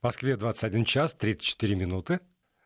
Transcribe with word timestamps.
В 0.00 0.04
Москве 0.04 0.36
21 0.36 0.84
час 0.84 1.12
34 1.14 1.74
минуты. 1.74 2.20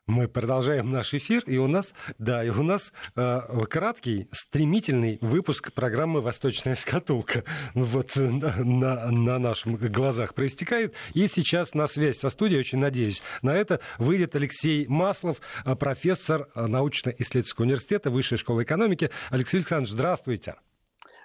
Мы 0.06 0.28
продолжаем 0.28 0.90
наш 0.90 1.14
эфир, 1.14 1.42
и 1.46 1.56
у 1.56 1.66
нас, 1.66 1.94
да, 2.18 2.44
и 2.44 2.50
у 2.50 2.62
нас 2.62 2.92
э, 3.16 3.40
краткий, 3.70 4.28
стремительный 4.32 5.16
выпуск 5.22 5.72
программы 5.72 6.20
«Восточная 6.20 6.74
шкатулка» 6.74 7.44
вот 7.72 8.16
на, 8.16 8.56
на, 8.56 9.10
на 9.10 9.38
наших 9.38 9.80
глазах 9.90 10.34
проистекает. 10.34 10.92
И 11.14 11.26
сейчас 11.26 11.72
на 11.72 11.86
связь 11.86 12.18
со 12.18 12.28
студией, 12.28 12.60
очень 12.60 12.80
надеюсь, 12.80 13.22
на 13.40 13.54
это 13.54 13.80
выйдет 13.96 14.36
Алексей 14.36 14.86
Маслов, 14.86 15.40
э, 15.64 15.74
профессор 15.74 16.50
научно-исследовательского 16.54 17.64
университета 17.64 18.10
Высшей 18.10 18.36
школы 18.36 18.64
экономики. 18.64 19.10
Алексей 19.30 19.56
Александрович, 19.56 19.92
здравствуйте. 19.92 20.56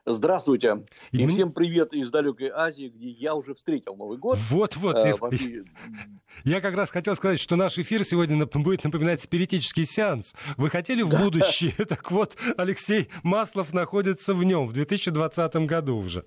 Здравствуйте. 0.10 0.86
И, 1.12 1.24
и 1.24 1.28
всем 1.28 1.52
привет 1.52 1.94
из 1.94 2.10
далекой 2.10 2.48
Азии, 2.48 2.88
где 2.88 3.10
я 3.10 3.36
уже 3.36 3.54
встретил 3.54 3.98
Новый 3.98 4.18
год. 4.18 4.38
Вот-вот. 4.50 4.96
А, 4.96 5.06
я, 5.06 5.16
я 6.46 6.62
как 6.62 6.76
раз 6.76 6.92
хотел 6.92 7.14
сказать, 7.18 7.42
что 7.42 7.58
наш 7.58 7.78
эфир 7.78 8.06
сегодня 8.06 8.46
будет 8.46 8.86
напоминать 8.86 9.20
спиритический 9.20 9.84
сеанс. 9.84 10.34
Вы 10.56 10.70
хотели 10.70 11.02
в 11.02 11.10
будущее? 11.10 11.74
Так 11.88 12.10
вот, 12.12 12.38
Алексей 12.56 13.10
Маслов 13.24 13.74
находится 13.74 14.34
в 14.34 14.44
нем 14.46 14.68
в 14.68 14.74
2020 14.74 15.56
году 15.68 15.98
уже. 15.98 16.24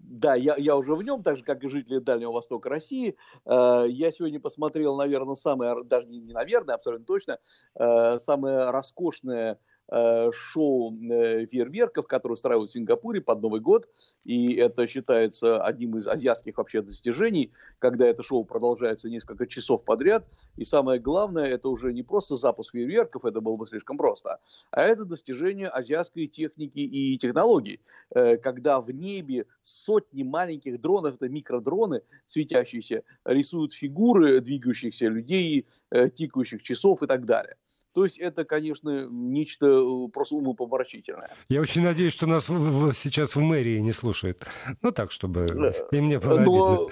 Да, 0.00 0.34
я, 0.34 0.56
я 0.56 0.76
уже 0.76 0.96
в 0.96 1.02
нем, 1.02 1.22
так 1.22 1.36
же, 1.36 1.44
как 1.44 1.62
и 1.62 1.68
жители 1.68 1.98
Дальнего 1.98 2.32
Востока 2.32 2.68
России. 2.68 3.16
Э, 3.46 3.84
я 3.88 4.10
сегодня 4.10 4.40
посмотрел, 4.40 4.96
наверное, 4.96 5.36
самое, 5.36 5.84
даже 5.84 6.08
не, 6.08 6.18
не 6.18 6.32
наверное, 6.32 6.74
абсолютно 6.74 7.06
точно, 7.06 7.38
э, 7.76 8.18
самое 8.18 8.70
роскошное 8.70 9.52
Э, 9.52 9.81
шоу 10.32 10.96
э, 11.02 11.46
фейерверков, 11.46 12.06
которые 12.06 12.34
устраивают 12.34 12.70
в 12.70 12.72
Сингапуре 12.72 13.20
под 13.20 13.42
Новый 13.42 13.60
год. 13.60 13.88
И 14.24 14.54
это 14.54 14.86
считается 14.86 15.62
одним 15.62 15.98
из 15.98 16.08
азиатских 16.08 16.56
вообще 16.56 16.80
достижений, 16.80 17.52
когда 17.78 18.06
это 18.06 18.22
шоу 18.22 18.44
продолжается 18.44 19.10
несколько 19.10 19.46
часов 19.46 19.84
подряд. 19.84 20.26
И 20.56 20.64
самое 20.64 20.98
главное, 20.98 21.44
это 21.44 21.68
уже 21.68 21.92
не 21.92 22.02
просто 22.02 22.36
запуск 22.36 22.72
фейерверков, 22.72 23.24
это 23.24 23.40
было 23.40 23.56
бы 23.56 23.66
слишком 23.66 23.98
просто, 23.98 24.40
а 24.70 24.82
это 24.82 25.04
достижение 25.04 25.68
азиатской 25.68 26.26
техники 26.26 26.78
и 26.78 27.18
технологий. 27.18 27.80
Э, 28.14 28.38
когда 28.38 28.80
в 28.80 28.90
небе 28.90 29.46
сотни 29.60 30.22
маленьких 30.22 30.80
дронов, 30.80 31.16
это 31.16 31.28
микродроны 31.28 32.02
светящиеся, 32.24 33.02
рисуют 33.24 33.74
фигуры 33.74 34.40
двигающихся 34.40 35.06
людей, 35.06 35.66
тикающих 35.90 36.62
часов 36.62 37.02
и 37.02 37.06
так 37.06 37.26
далее. 37.26 37.56
То 37.94 38.04
есть 38.04 38.18
это, 38.18 38.44
конечно, 38.44 39.06
нечто 39.10 39.66
э, 39.66 40.08
просто 40.08 40.36
умопомрачительное. 40.36 41.30
Я 41.48 41.60
очень 41.60 41.82
надеюсь, 41.82 42.12
что 42.12 42.26
нас 42.26 42.46
сейчас 42.46 43.36
в 43.36 43.40
мэрии 43.40 43.78
не 43.80 43.92
слушает. 43.92 44.44
Ну 44.80 44.92
так, 44.92 45.12
чтобы 45.12 45.46
и 45.90 46.00
мне 46.00 46.18
было 46.18 46.38
Но, 46.40 46.88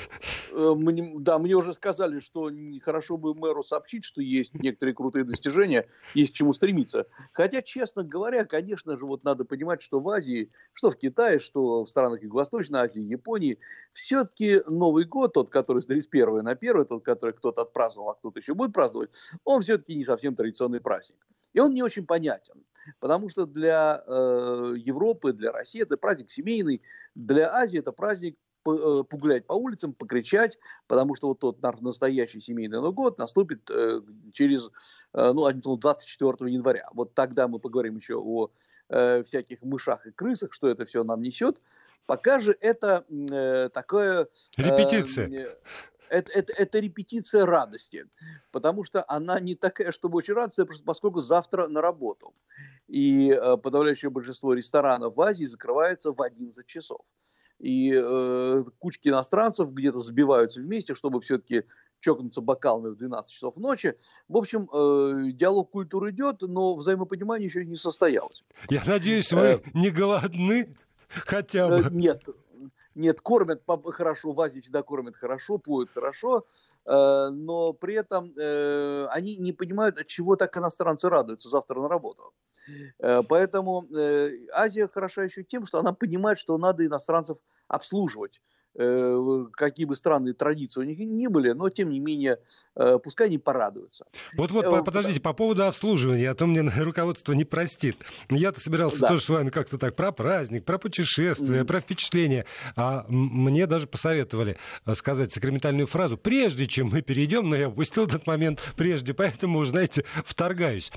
э, 0.50 0.74
мне, 0.76 1.14
Да, 1.18 1.38
мне 1.38 1.54
уже 1.54 1.72
сказали, 1.72 2.20
что 2.20 2.50
хорошо 2.82 3.16
бы 3.16 3.34
мэру 3.34 3.62
сообщить, 3.62 4.04
что 4.04 4.20
есть 4.20 4.54
некоторые 4.54 4.94
крутые 4.94 5.24
достижения, 5.24 5.86
есть 6.14 6.32
к 6.32 6.36
чему 6.36 6.52
стремиться. 6.52 7.06
Хотя, 7.32 7.62
честно 7.62 8.04
говоря, 8.04 8.44
конечно 8.44 8.98
же, 8.98 9.06
вот 9.06 9.24
надо 9.24 9.44
понимать, 9.44 9.80
что 9.80 10.00
в 10.00 10.08
Азии, 10.08 10.50
что 10.74 10.90
в 10.90 10.96
Китае, 10.96 11.38
что 11.38 11.84
в 11.84 11.88
странах 11.88 12.22
Юго-Восточной 12.22 12.80
Азии, 12.80 13.00
Японии, 13.02 13.58
все-таки 13.92 14.60
Новый 14.66 15.04
год, 15.04 15.32
тот, 15.32 15.48
который 15.50 15.80
с 15.80 15.86
31 15.86 16.44
на 16.44 16.52
1, 16.52 16.84
тот, 16.84 17.04
который 17.04 17.32
кто-то 17.32 17.62
отпраздновал, 17.62 18.10
а 18.10 18.14
кто-то 18.14 18.40
еще 18.40 18.54
будет 18.54 18.72
праздновать, 18.72 19.10
он 19.44 19.62
все-таки 19.62 19.94
не 19.94 20.04
совсем 20.04 20.34
традиционный 20.34 20.80
праздник. 20.90 21.24
И 21.52 21.60
он 21.60 21.72
не 21.72 21.82
очень 21.82 22.04
понятен, 22.04 22.64
потому 22.98 23.28
что 23.28 23.46
для 23.46 24.02
э, 24.04 24.74
Европы, 24.76 25.32
для 25.32 25.52
России 25.52 25.82
это 25.82 25.96
праздник 25.96 26.30
семейный, 26.30 26.82
для 27.14 27.48
Азии 27.54 27.78
это 27.78 27.92
праздник 27.92 28.36
э, 28.66 29.04
погулять 29.08 29.46
по 29.46 29.52
улицам, 29.52 29.92
покричать, 29.92 30.58
потому 30.88 31.14
что 31.14 31.28
вот 31.28 31.38
тот 31.38 31.62
настоящий 31.80 32.40
семейный 32.40 32.78
Новый 32.78 32.92
год 32.92 33.18
наступит 33.18 33.70
э, 33.70 34.00
через 34.32 34.70
э, 35.14 35.32
ну, 35.32 35.76
24 35.76 36.52
января. 36.52 36.88
Вот 36.92 37.14
тогда 37.14 37.46
мы 37.46 37.60
поговорим 37.60 37.96
еще 37.96 38.16
о 38.16 38.50
э, 38.88 39.22
всяких 39.22 39.62
мышах 39.62 40.06
и 40.06 40.10
крысах, 40.10 40.52
что 40.52 40.68
это 40.68 40.84
все 40.84 41.04
нам 41.04 41.22
несет. 41.22 41.60
Пока 42.06 42.40
же 42.40 42.56
это 42.60 43.04
э, 43.08 43.68
такое... 43.72 44.26
Э, 44.58 44.62
Репетиция. 44.62 45.56
Э, 46.10 46.18
это, 46.18 46.32
это, 46.32 46.52
это 46.52 46.78
репетиция 46.78 47.46
радости, 47.46 48.06
потому 48.50 48.84
что 48.84 49.04
она 49.08 49.40
не 49.40 49.54
такая, 49.54 49.92
чтобы 49.92 50.18
очень 50.18 50.34
радоваться, 50.34 50.66
поскольку 50.84 51.20
завтра 51.20 51.68
на 51.68 51.80
работу. 51.80 52.34
И 52.88 53.30
э, 53.30 53.56
подавляющее 53.56 54.10
большинство 54.10 54.54
ресторанов 54.54 55.16
в 55.16 55.20
Азии 55.20 55.44
закрывается 55.44 56.12
в 56.12 56.20
11 56.20 56.66
часов. 56.66 57.00
И 57.58 57.92
э, 57.94 58.64
кучки 58.78 59.08
иностранцев 59.08 59.70
где-то 59.70 59.98
забиваются 60.00 60.60
вместе, 60.60 60.94
чтобы 60.94 61.20
все-таки 61.20 61.64
чокнуться 62.00 62.40
бокалами 62.40 62.88
в 62.88 62.96
12 62.96 63.32
часов 63.32 63.56
ночи. 63.56 63.94
В 64.28 64.36
общем, 64.36 64.68
э, 64.72 65.30
диалог 65.32 65.70
культуры 65.70 66.10
идет, 66.10 66.40
но 66.40 66.74
взаимопонимание 66.74 67.46
еще 67.46 67.64
не 67.64 67.76
состоялось. 67.76 68.44
Я 68.70 68.82
надеюсь, 68.86 69.32
вы 69.32 69.40
э, 69.40 69.60
не 69.74 69.90
голодны 69.90 70.74
хотя 71.08 71.68
бы. 71.68 71.82
Э, 71.86 71.90
нет, 71.90 72.24
нет, 72.94 73.20
кормят 73.20 73.62
хорошо, 73.66 74.32
в 74.32 74.40
Азии 74.40 74.60
всегда 74.60 74.82
кормят 74.82 75.16
хорошо, 75.16 75.58
поют 75.58 75.90
хорошо, 75.90 76.46
э, 76.86 77.28
но 77.32 77.72
при 77.72 77.94
этом 77.94 78.32
э, 78.36 79.06
они 79.10 79.36
не 79.36 79.52
понимают, 79.52 79.98
от 80.00 80.06
чего 80.06 80.36
так 80.36 80.56
иностранцы 80.56 81.08
радуются 81.08 81.48
завтра 81.48 81.80
на 81.80 81.88
работу. 81.88 82.32
Э, 82.98 83.22
поэтому 83.22 83.84
Азия 84.52 84.88
хороша 84.88 85.22
еще 85.24 85.44
тем, 85.44 85.66
что 85.66 85.78
она 85.78 85.92
понимает, 85.92 86.38
что 86.38 86.58
надо 86.58 86.84
иностранцев 86.84 87.38
обслуживать. 87.68 88.40
Э, 88.78 89.46
какие 89.52 89.84
бы 89.84 89.96
странные 89.96 90.32
традиции 90.32 90.80
у 90.80 90.84
них 90.84 91.00
ни 91.00 91.26
были, 91.26 91.50
но 91.50 91.68
тем 91.70 91.90
не 91.90 91.98
менее, 91.98 92.38
э, 92.76 92.98
пускай 93.02 93.26
они 93.26 93.36
порадуются. 93.36 94.06
Вот-вот, 94.36 94.64
э, 94.64 94.84
подождите, 94.84 95.20
по 95.20 95.32
поводу 95.32 95.66
обслуживания, 95.66 96.30
а 96.30 96.34
то 96.34 96.46
мне 96.46 96.62
руководство 96.78 97.32
не 97.32 97.44
простит. 97.44 97.96
Я-то 98.28 98.60
собирался 98.60 99.00
да. 99.00 99.08
тоже 99.08 99.22
с 99.22 99.28
вами 99.28 99.50
как-то 99.50 99.76
так 99.76 99.96
про 99.96 100.12
праздник, 100.12 100.64
про 100.64 100.78
путешествия, 100.78 101.62
mm-hmm. 101.62 101.64
про 101.64 101.80
впечатления, 101.80 102.46
а 102.76 103.06
мне 103.08 103.66
даже 103.66 103.88
посоветовали 103.88 104.56
сказать 104.94 105.32
сакраментальную 105.32 105.88
фразу, 105.88 106.16
прежде 106.16 106.68
чем 106.68 106.90
мы 106.90 107.02
перейдем, 107.02 107.48
но 107.48 107.56
я 107.56 107.68
упустил 107.68 108.06
этот 108.06 108.28
момент 108.28 108.60
прежде, 108.76 109.14
поэтому, 109.14 109.64
знаете, 109.64 110.04
вторгаюсь. 110.24 110.92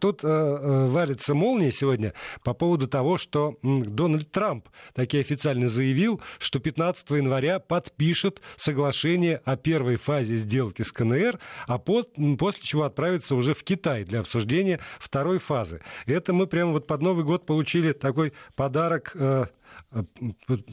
Тут 0.00 0.24
э, 0.24 0.88
валится 0.88 1.34
молния 1.34 1.70
сегодня 1.70 2.12
по 2.42 2.54
поводу 2.54 2.88
того, 2.88 3.18
что 3.18 3.56
Дональд 3.62 4.32
Трамп 4.32 4.68
таки 4.94 5.20
официально 5.20 5.68
заявил, 5.68 6.20
что 6.38 6.58
15 6.58 7.03
15 7.04 7.10
января 7.10 7.58
подпишет 7.58 8.40
соглашение 8.56 9.40
о 9.44 9.56
первой 9.56 9.96
фазе 9.96 10.36
сделки 10.36 10.82
с 10.82 10.92
КНР, 10.92 11.38
а 11.66 11.78
под, 11.78 12.14
после 12.38 12.62
чего 12.62 12.84
отправится 12.84 13.34
уже 13.34 13.54
в 13.54 13.62
Китай 13.62 14.04
для 14.04 14.20
обсуждения 14.20 14.80
второй 14.98 15.38
фазы. 15.38 15.80
Это 16.06 16.32
мы 16.32 16.46
прямо 16.46 16.72
вот 16.72 16.86
под 16.86 17.02
Новый 17.02 17.24
год 17.24 17.46
получили 17.46 17.92
такой 17.92 18.32
подарок, 18.56 19.12
э, 19.14 19.46
э 19.92 20.02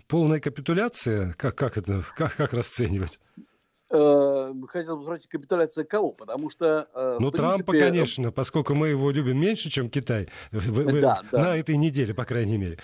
полная 0.07 0.39
капитуляция, 0.39 1.33
как, 1.33 1.55
как 1.55 1.77
это, 1.77 2.03
как, 2.15 2.35
как 2.35 2.53
расценивать? 2.53 3.19
Э, 3.89 4.53
хотел 4.69 4.97
бы 4.97 5.03
спросить, 5.03 5.27
капитуляция 5.27 5.83
кого? 5.83 6.13
Потому 6.13 6.49
что... 6.49 6.87
Э, 6.93 7.17
ну, 7.19 7.31
принципе... 7.31 7.37
Трампа, 7.37 7.71
конечно, 7.73 8.31
поскольку 8.31 8.73
мы 8.73 8.89
его 8.89 9.11
любим 9.11 9.39
меньше, 9.39 9.69
чем 9.69 9.89
Китай. 9.89 10.29
Да, 10.51 11.21
да. 11.31 11.43
На 11.43 11.57
этой 11.57 11.75
неделе, 11.75 12.13
по 12.13 12.23
крайней 12.23 12.57
мере. 12.57 12.77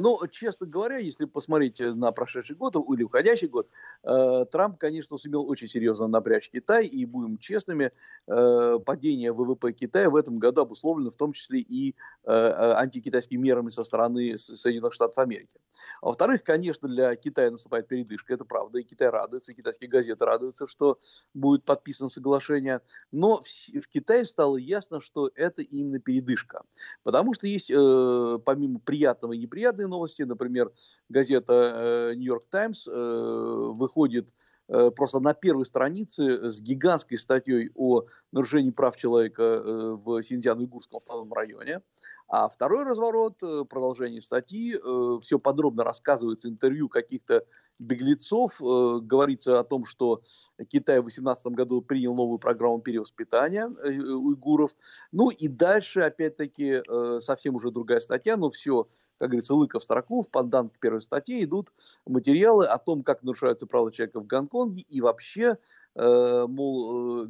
Но, 0.00 0.26
честно 0.26 0.66
говоря, 0.66 0.98
если 0.98 1.24
посмотреть 1.24 1.80
на 1.80 2.10
прошедший 2.10 2.56
год 2.56 2.74
или 2.76 3.04
уходящий 3.04 3.46
год, 3.46 3.68
э, 4.02 4.44
Трамп, 4.50 4.78
конечно, 4.78 5.16
сумел 5.18 5.48
очень 5.48 5.68
серьезно 5.68 6.08
напрячь 6.08 6.50
Китай, 6.50 6.86
и, 6.86 7.04
будем 7.04 7.38
честными, 7.38 7.92
э, 8.26 8.78
падение 8.84 9.32
ВВП 9.32 9.72
Китая 9.72 10.10
в 10.10 10.16
этом 10.16 10.38
году 10.38 10.62
обусловлено 10.62 11.10
в 11.10 11.16
том 11.16 11.32
числе 11.32 11.60
и 11.60 11.94
э, 12.24 12.30
антикитайскими 12.30 13.40
мерами 13.40 13.68
со 13.68 13.84
стороны 13.84 14.36
Соединенных 14.36 14.92
Штатов 14.92 15.18
Америки. 15.18 15.60
А 16.02 16.06
во-вторых, 16.06 16.42
конечно, 16.42 16.88
для 16.88 17.14
Китая 17.14 17.50
наступает 17.50 17.86
передышка, 17.86 18.34
это 18.34 18.44
правда, 18.44 18.80
и 18.80 18.82
Китай 18.82 19.10
радуется, 19.10 19.52
и 19.52 19.54
китайские 19.54 19.88
газеты 19.88 20.24
радуются, 20.24 20.66
что 20.66 20.98
будет 21.34 21.64
подписано 21.64 22.08
соглашение, 22.08 22.80
но 23.12 23.40
в, 23.40 23.46
в 23.46 23.88
Китае 23.88 24.24
стало 24.24 24.56
ясно, 24.56 25.00
что 25.00 25.30
это 25.34 25.62
именно 25.62 26.00
передышка, 26.00 26.62
потому 27.04 27.32
что 27.34 27.46
есть, 27.46 27.68
помимо 27.68 28.80
приятного 28.80 29.32
и 29.32 29.38
неприятного, 29.38 29.83
разные 29.84 29.88
новости. 29.88 30.22
Например, 30.22 30.70
газета 31.08 32.12
«Нью-Йорк 32.16 32.44
Таймс» 32.50 32.86
выходит 32.86 34.28
э, 34.68 34.90
просто 34.90 35.20
на 35.20 35.34
первой 35.34 35.66
странице 35.66 36.50
с 36.50 36.60
гигантской 36.60 37.18
статьей 37.18 37.70
о 37.74 38.02
нарушении 38.32 38.70
прав 38.70 38.96
человека 38.96 39.42
э, 39.42 39.96
в 40.04 40.22
Синьцзян-Уйгурском 40.22 40.96
автономном 40.96 41.32
районе. 41.32 41.82
А 42.28 42.48
второй 42.48 42.84
разворот, 42.84 43.42
э, 43.42 43.64
продолжение 43.64 44.20
статьи, 44.20 44.76
все 45.20 45.38
подробно 45.38 45.84
рассказывается, 45.84 46.48
интервью 46.48 46.88
каких-то 46.88 47.44
беглецов. 47.78 48.60
Э, 48.60 49.00
говорится 49.00 49.58
о 49.58 49.64
том, 49.64 49.84
что 49.84 50.22
Китай 50.68 50.98
в 50.98 51.04
2018 51.04 51.46
году 51.48 51.82
принял 51.82 52.14
новую 52.14 52.38
программу 52.38 52.80
перевоспитания 52.80 53.66
э, 53.66 53.90
уйгуров. 53.90 54.70
Ну 55.12 55.30
и 55.30 55.48
дальше, 55.48 56.00
опять-таки, 56.00 56.82
э, 56.86 57.20
совсем 57.20 57.56
уже 57.56 57.70
другая 57.70 58.00
статья, 58.00 58.36
но 58.36 58.50
все, 58.50 58.88
как 59.18 59.30
говорится, 59.30 59.54
лыка 59.54 59.78
в 59.78 59.84
строку. 59.84 60.22
В 60.22 60.30
пандан 60.30 60.70
к 60.70 60.78
первой 60.78 61.00
статье 61.00 61.42
идут 61.42 61.72
материалы 62.06 62.66
о 62.66 62.78
том, 62.78 63.02
как 63.02 63.22
нарушаются 63.22 63.66
права 63.66 63.92
человека 63.92 64.20
в 64.20 64.26
Гонконге 64.26 64.82
и 64.82 65.00
вообще 65.00 65.58
мол, 65.96 67.22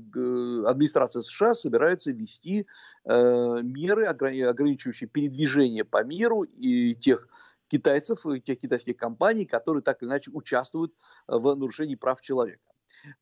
администрация 0.66 1.22
США 1.22 1.55
собирается 1.55 2.12
ввести 2.12 2.66
меры, 3.05 4.06
ограничивающие 4.06 5.08
передвижение 5.08 5.84
по 5.84 6.02
миру 6.02 6.43
и 6.43 6.94
тех 6.94 7.28
китайцев, 7.69 8.25
тех 8.44 8.58
китайских 8.58 8.96
компаний, 8.96 9.44
которые 9.44 9.82
так 9.82 10.02
или 10.02 10.08
иначе 10.08 10.31
участвуют 10.32 10.94
в 11.26 11.55
нарушении 11.55 11.94
прав 11.94 12.20
человека. 12.20 12.62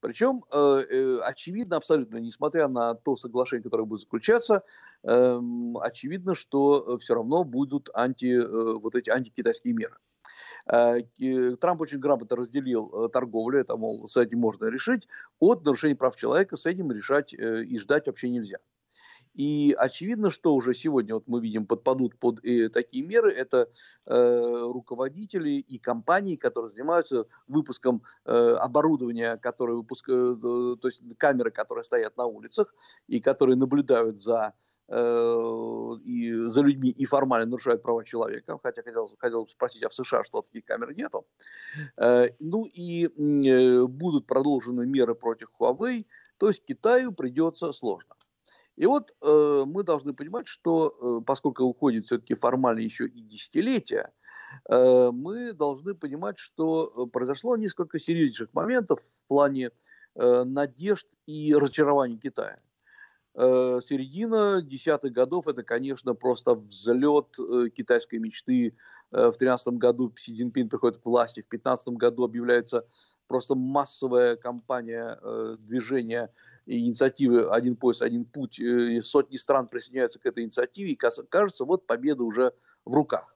Причем, 0.01 0.45
э, 0.53 0.59
э, 0.59 1.19
очевидно, 1.21 1.77
абсолютно, 1.77 2.19
несмотря 2.19 2.69
на 2.69 2.95
то 2.95 3.17
соглашение, 3.17 3.65
которое 3.65 3.85
будет 3.85 4.01
заключаться, 4.01 4.63
э, 5.03 5.41
очевидно, 5.81 6.35
что 6.35 6.99
все 6.99 7.15
равно 7.15 7.45
будут 7.45 7.91
анти, 7.95 8.27
э, 8.27 8.79
вот 8.79 8.95
эти 8.95 9.11
антикитайские 9.11 9.75
меры. 9.75 9.97
Э, 10.73 11.03
Трамп 11.61 11.81
очень 11.83 11.99
грамотно 11.99 12.37
разделил 12.37 13.07
э, 13.07 13.09
торговлю, 13.11 13.61
это, 13.61 13.77
мол, 13.77 14.09
с 14.09 14.17
этим 14.17 14.39
можно 14.41 14.67
решить, 14.67 15.07
от 15.39 15.65
нарушений 15.65 15.95
прав 15.95 16.17
человека, 16.17 16.57
с 16.57 16.67
этим 16.67 16.91
решать 16.91 17.35
и 17.35 17.79
ждать 17.79 18.07
вообще 18.07 18.31
нельзя. 18.31 18.59
И 19.35 19.75
очевидно, 19.79 20.31
что 20.31 20.55
уже 20.55 20.75
сегодня 20.75 21.15
вот 21.15 21.25
мы 21.27 21.41
видим 21.41 21.67
подпадут 21.67 22.19
под 22.19 22.45
э, 22.45 22.69
такие 22.69 23.05
меры, 23.05 23.31
это 23.31 23.69
э, 24.07 24.63
руководители 24.73 25.51
и 25.51 25.79
компании, 25.79 26.37
которые 26.37 26.69
занимаются 26.69 27.27
выпуском 27.49 28.03
э, 28.25 28.33
оборудования, 28.33 29.39
которые 29.39 29.77
выпускают, 29.77 30.39
э, 30.39 30.77
то 30.81 30.89
есть 30.89 31.03
камеры, 31.17 31.51
которые 31.51 31.85
стоят 31.85 32.17
на 32.17 32.27
улицах 32.27 32.75
и 33.07 33.21
которые 33.21 33.57
наблюдают 33.57 34.21
за 34.21 34.53
э, 34.89 34.95
и 36.05 36.33
за 36.49 36.61
людьми 36.61 36.91
и 36.91 37.05
формально 37.07 37.47
нарушают 37.47 37.83
права 37.83 38.05
человека, 38.05 38.59
хотя 38.63 38.83
хотел, 38.83 39.09
хотел 39.19 39.49
спросить, 39.49 39.83
а 39.83 39.89
в 39.89 39.95
США 39.95 40.25
что 40.25 40.43
таких 40.43 40.67
камер 40.67 40.95
нету. 40.95 41.27
Э, 41.97 42.29
ну 42.39 42.67
и 42.67 43.07
э, 43.07 43.87
будут 43.87 44.27
продолжены 44.27 44.87
меры 44.87 45.15
против 45.15 45.49
Huawei, 45.59 46.05
то 46.37 46.49
есть 46.49 46.65
Китаю 46.67 47.13
придется 47.13 47.73
сложно. 47.73 48.15
И 48.77 48.87
вот 48.87 49.15
э, 49.23 49.65
мы 49.67 49.83
должны 49.83 50.15
понимать, 50.15 50.47
что 50.47 51.21
э, 51.21 51.25
поскольку 51.25 51.65
уходит 51.65 52.05
все-таки 52.05 52.35
формально 52.35 52.81
еще 52.81 53.07
и 53.07 53.21
десятилетия, 53.21 54.13
э, 54.69 55.11
мы 55.13 55.53
должны 55.53 55.95
понимать, 55.95 56.39
что 56.39 57.07
произошло 57.13 57.57
несколько 57.57 57.99
серьезнейших 57.99 58.55
моментов 58.55 59.01
в 59.01 59.29
плане 59.29 59.71
э, 60.15 60.45
надежд 60.45 61.07
и 61.27 61.55
разочарований 61.55 62.19
Китая. 62.19 62.59
Э, 63.35 63.81
середина 63.83 64.61
десятых 64.61 65.13
годов 65.13 65.49
это, 65.49 65.63
конечно, 65.63 66.15
просто 66.15 66.55
взлет 66.55 67.35
э, 67.39 67.71
китайской 67.71 68.19
мечты. 68.19 68.77
Э, 69.11 69.31
в 69.31 69.37
тринадцатом 69.39 69.79
году 69.79 70.13
Си 70.19 70.35
Цзиньпин 70.37 70.69
приходит 70.69 70.99
к 70.99 71.07
власти, 71.07 71.41
в 71.41 71.49
пятнадцатом 71.49 71.97
году 71.97 72.25
объявляется 72.25 72.87
просто 73.29 73.55
массовая 73.55 74.37
кампания 74.37 75.19
движения 75.57 76.31
и 76.67 76.81
инициативы 76.81 77.49
«Один 77.49 77.77
пояс, 77.77 78.03
один 78.03 78.27
путь». 78.27 78.61
Сотни 79.01 79.37
стран 79.37 79.69
присоединяются 79.69 80.19
к 80.19 80.27
этой 80.27 80.45
инициативе, 80.45 80.93
и 80.93 80.97
кажется, 80.97 81.65
вот 81.65 81.87
победа 81.87 82.25
уже 82.25 82.53
в 82.85 82.93
руках. 82.93 83.35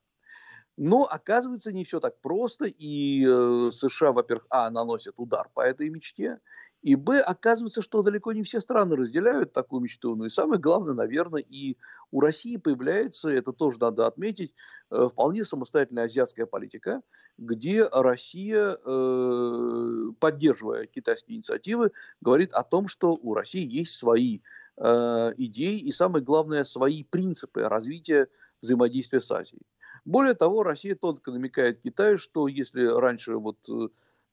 Но 0.76 1.04
оказывается 1.04 1.72
не 1.72 1.84
все 1.84 2.00
так 2.00 2.20
просто, 2.20 2.66
и 2.66 3.25
США, 3.70 4.12
во-первых, 4.12 4.46
а, 4.50 4.69
наносят 4.69 5.14
удар 5.16 5.49
по 5.54 5.62
этой 5.62 5.88
мечте, 5.88 6.40
и 6.86 6.94
Б, 6.94 7.18
оказывается, 7.18 7.82
что 7.82 8.02
далеко 8.02 8.32
не 8.32 8.44
все 8.44 8.60
страны 8.60 8.94
разделяют 8.94 9.52
такую 9.52 9.82
мечту. 9.82 10.14
Ну 10.14 10.26
и 10.26 10.28
самое 10.28 10.60
главное, 10.60 10.94
наверное, 10.94 11.42
и 11.42 11.76
у 12.12 12.20
России 12.20 12.58
появляется, 12.58 13.28
это 13.28 13.52
тоже 13.52 13.78
надо 13.80 14.06
отметить, 14.06 14.54
э, 14.92 15.08
вполне 15.10 15.44
самостоятельная 15.44 16.04
азиатская 16.04 16.46
политика, 16.46 17.02
где 17.38 17.88
Россия, 17.90 18.78
э, 18.84 20.12
поддерживая 20.20 20.86
китайские 20.86 21.38
инициативы, 21.38 21.90
говорит 22.20 22.52
о 22.52 22.62
том, 22.62 22.86
что 22.86 23.18
у 23.20 23.34
России 23.34 23.66
есть 23.66 23.94
свои 23.94 24.38
э, 24.76 25.32
идеи 25.38 25.80
и, 25.80 25.90
самое 25.90 26.24
главное, 26.24 26.62
свои 26.62 27.02
принципы 27.02 27.62
развития 27.62 28.28
взаимодействия 28.62 29.20
с 29.20 29.28
Азией. 29.32 29.66
Более 30.04 30.34
того, 30.34 30.62
Россия 30.62 30.94
только 30.94 31.32
намекает 31.32 31.82
Китаю, 31.82 32.16
что 32.16 32.46
если 32.46 32.86
раньше 32.86 33.38
вот 33.38 33.58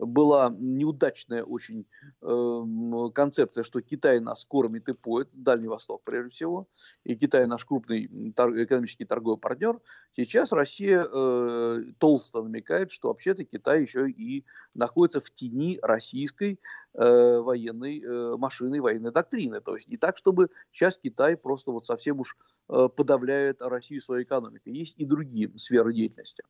была 0.05 0.53
неудачная 0.57 1.43
очень 1.43 1.85
э, 2.21 3.09
концепция, 3.13 3.63
что 3.63 3.81
Китай 3.81 4.19
нас 4.19 4.45
кормит 4.45 4.89
и 4.89 4.93
поет, 4.93 5.29
Дальний 5.33 5.67
Восток 5.67 6.01
прежде 6.03 6.29
всего, 6.29 6.67
и 7.03 7.15
Китай 7.15 7.47
наш 7.47 7.65
крупный 7.65 8.31
тор- 8.35 8.55
экономический 8.61 9.05
торговый 9.05 9.39
партнер. 9.39 9.79
Сейчас 10.11 10.51
Россия 10.51 11.03
э, 11.03 11.83
толсто 11.97 12.43
намекает, 12.43 12.91
что 12.91 13.09
вообще-то 13.09 13.43
Китай 13.43 13.81
еще 13.81 14.09
и 14.09 14.45
находится 14.73 15.21
в 15.21 15.29
тени 15.31 15.79
российской 15.81 16.59
э, 16.93 17.39
военной 17.39 18.01
э, 18.01 18.37
машины, 18.37 18.81
военной 18.81 19.11
доктрины. 19.11 19.61
То 19.61 19.75
есть 19.75 19.87
не 19.87 19.97
так, 19.97 20.17
чтобы 20.17 20.49
сейчас 20.71 20.97
Китай 20.97 21.37
просто 21.37 21.71
вот 21.71 21.85
совсем 21.85 22.19
уж 22.19 22.37
э, 22.69 22.89
подавляет 22.95 23.61
Россию 23.61 24.01
своей 24.01 24.23
экономикой. 24.23 24.73
Есть 24.73 24.95
и 24.97 25.05
другие 25.05 25.51
сферы 25.57 25.93
деятельности. 25.93 26.43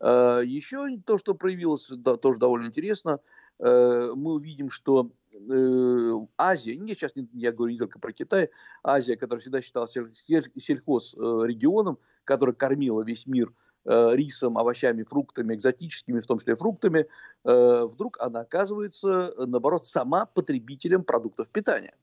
Еще 0.00 0.98
то, 1.04 1.18
что 1.18 1.34
проявилось, 1.34 1.88
да, 1.88 2.16
тоже 2.16 2.38
довольно 2.38 2.66
интересно, 2.66 2.77
э, 3.58 4.12
мы 4.14 4.34
увидим, 4.34 4.70
что 4.70 5.10
э, 5.34 6.12
Азия, 6.36 6.76
не, 6.76 6.94
сейчас 6.94 7.12
я 7.32 7.52
говорю 7.52 7.72
не 7.72 7.78
только 7.78 7.98
про 7.98 8.12
Китай, 8.12 8.50
Азия, 8.82 9.16
которая 9.16 9.40
всегда 9.40 9.60
считалась 9.62 9.92
сельхоз 10.56 11.14
регионом, 11.14 11.98
которая 12.24 12.54
кормила 12.54 13.02
весь 13.02 13.26
мир 13.26 13.52
рисом, 13.84 14.58
овощами, 14.58 15.02
фруктами, 15.02 15.54
экзотическими, 15.54 16.20
в 16.20 16.26
том 16.26 16.38
числе 16.38 16.56
фруктами, 16.56 17.06
вдруг 17.42 18.18
она 18.20 18.40
оказывается, 18.40 19.32
наоборот, 19.38 19.86
сама 19.86 20.26
потребителем 20.26 21.04
продуктов 21.04 21.48
питания. 21.48 21.94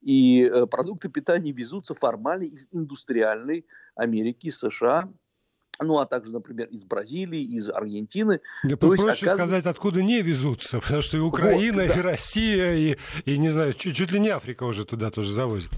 И 0.00 0.50
продукты 0.70 1.10
питания 1.10 1.52
везутся 1.52 1.94
формально 1.94 2.44
из 2.44 2.68
индустриальной 2.72 3.66
Америки, 3.94 4.48
США, 4.48 5.12
ну, 5.80 5.98
а 5.98 6.06
также, 6.06 6.32
например, 6.32 6.68
из 6.68 6.84
Бразилии, 6.84 7.40
из 7.40 7.70
Аргентины. 7.70 8.40
Да, 8.64 8.70
То 8.70 8.88
проще 8.88 9.02
есть, 9.02 9.22
оказывается... 9.22 9.34
сказать, 9.34 9.66
откуда 9.66 10.02
не 10.02 10.22
везутся, 10.22 10.80
потому 10.80 11.02
что 11.02 11.16
и 11.16 11.20
Украина, 11.20 11.82
вот, 11.82 11.88
да. 11.88 11.94
и 11.94 12.02
Россия, 12.02 12.74
и, 12.74 12.96
и, 13.24 13.38
не 13.38 13.50
знаю, 13.50 13.72
чуть, 13.72 13.96
чуть 13.96 14.10
ли 14.10 14.20
не 14.20 14.28
Африка 14.28 14.64
уже 14.64 14.84
туда 14.84 15.10
тоже 15.10 15.32
завозит. 15.32 15.70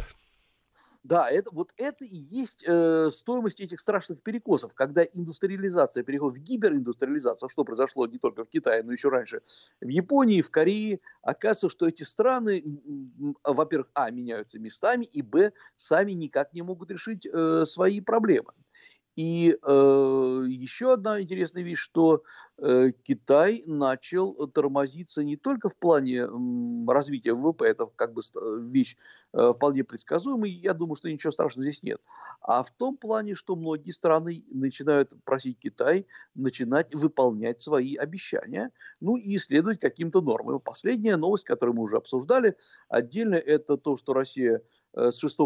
Да, 1.02 1.31
это, 1.31 1.50
вот 1.52 1.73
это 1.79 2.05
и 2.05 2.17
есть 2.17 2.62
э, 2.67 3.08
стоимость 3.11 3.61
этих 3.61 3.81
страшных 3.81 4.20
перекосов, 4.23 4.75
когда 4.75 5.02
индустриализация 5.02 6.03
переходит 6.03 6.38
в 6.38 6.43
гибериндустриализацию, 6.44 7.49
что 7.49 7.64
произошло 7.64 8.06
не 8.06 8.19
только 8.19 8.44
в 8.44 8.49
Китае, 8.50 8.82
но 8.82 8.93
еще 8.93 9.08
раньше 9.08 9.41
в 9.81 9.88
Японии, 9.88 10.43
в 10.43 10.50
Корее, 10.50 11.00
оказывается, 11.23 11.70
что 11.70 11.88
эти 11.88 12.03
страны, 12.03 12.62
во-первых, 13.43 13.88
а, 13.94 14.11
меняются 14.11 14.58
местами, 14.58 15.06
и, 15.06 15.22
б, 15.22 15.53
сами 15.77 16.13
никак 16.13 16.53
не 16.53 16.60
могут 16.60 16.91
решить 16.91 17.27
э, 17.27 17.65
свои 17.65 18.03
проблемы. 18.03 18.53
И 19.17 19.56
э, 19.60 20.44
еще 20.48 20.93
одна 20.93 21.20
интересная 21.20 21.62
вещь, 21.64 21.81
что 21.81 22.22
э, 22.58 22.93
Китай 23.02 23.62
начал 23.67 24.32
тормозиться 24.48 25.24
не 25.24 25.36
только 25.36 25.69
в 25.69 25.76
плане 25.76 26.19
э, 26.19 26.29
развития 26.86 27.34
ВВП, 27.34 27.67
это 27.67 27.86
как 27.96 28.12
бы 28.12 28.22
вещь 28.60 28.96
э, 29.32 29.52
вполне 29.52 29.82
предсказуемая, 29.82 30.50
я 30.50 30.74
думаю, 30.74 30.94
что 30.94 31.10
ничего 31.10 31.32
страшного 31.32 31.64
здесь 31.64 31.82
нет, 31.82 32.00
а 32.40 32.62
в 32.62 32.70
том 32.70 32.96
плане, 32.96 33.34
что 33.34 33.56
многие 33.56 33.90
страны 33.90 34.44
начинают 34.48 35.12
просить 35.24 35.58
Китай 35.58 36.06
начинать 36.34 36.94
выполнять 36.94 37.60
свои 37.60 37.96
обещания, 37.96 38.70
ну 39.00 39.17
и 39.17 39.36
исследовать 39.36 39.81
каким-то 39.81 40.20
нормам. 40.20 40.60
Последняя 40.60 41.17
новость, 41.17 41.44
которую 41.44 41.76
мы 41.76 41.82
уже 41.82 41.96
обсуждали, 41.96 42.56
отдельно 42.88 43.34
это 43.34 43.76
то, 43.76 43.96
что 43.96 44.14
Россия 44.14 44.62
Э, 44.90 44.90
с 44.94 45.19
6 45.19 45.39
э, 45.39 45.43